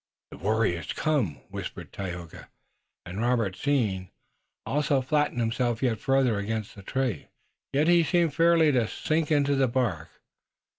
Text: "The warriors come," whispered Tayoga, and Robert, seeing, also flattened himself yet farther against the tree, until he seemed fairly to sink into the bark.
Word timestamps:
"The 0.31 0.39
warriors 0.39 0.93
come," 0.93 1.41
whispered 1.51 1.93
Tayoga, 1.93 2.49
and 3.05 3.21
Robert, 3.21 3.55
seeing, 3.55 4.09
also 4.65 4.99
flattened 4.99 5.39
himself 5.39 5.83
yet 5.83 5.99
farther 5.99 6.39
against 6.39 6.73
the 6.73 6.81
tree, 6.81 7.27
until 7.71 7.85
he 7.85 8.01
seemed 8.03 8.33
fairly 8.33 8.71
to 8.71 8.87
sink 8.87 9.31
into 9.31 9.53
the 9.53 9.67
bark. 9.67 10.09